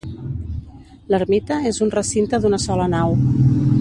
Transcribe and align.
L'ermita 1.13 1.59
és 1.73 1.81
un 1.87 1.93
recinte 1.97 2.41
d'una 2.47 2.61
sola 2.65 2.89
nau. 2.97 3.15